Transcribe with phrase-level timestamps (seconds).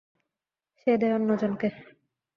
[0.77, 1.67] সে দেয় অন্য জনকে।